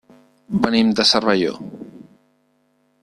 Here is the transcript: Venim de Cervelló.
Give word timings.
Venim 0.63 0.89
de 0.99 1.05
Cervelló. 1.09 1.53